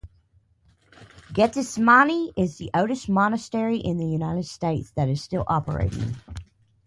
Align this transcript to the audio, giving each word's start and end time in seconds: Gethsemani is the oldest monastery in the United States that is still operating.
Gethsemani 1.31 2.33
is 2.35 2.57
the 2.57 2.71
oldest 2.73 3.07
monastery 3.07 3.77
in 3.77 3.97
the 3.97 4.07
United 4.07 4.45
States 4.47 4.89
that 4.95 5.09
is 5.09 5.21
still 5.23 5.43
operating. 5.47 6.15